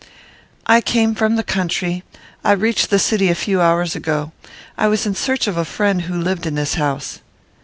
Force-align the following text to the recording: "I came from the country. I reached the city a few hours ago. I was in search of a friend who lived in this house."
"I 0.65 0.81
came 0.81 1.13
from 1.13 1.35
the 1.35 1.43
country. 1.43 2.03
I 2.43 2.53
reached 2.53 2.89
the 2.89 2.97
city 2.97 3.29
a 3.29 3.35
few 3.35 3.61
hours 3.61 3.95
ago. 3.95 4.31
I 4.75 4.87
was 4.87 5.05
in 5.05 5.13
search 5.13 5.45
of 5.45 5.57
a 5.57 5.63
friend 5.63 6.01
who 6.01 6.19
lived 6.19 6.47
in 6.47 6.55
this 6.55 6.73
house." 6.73 7.19